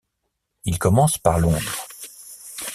[0.65, 1.87] Il commence par Londres.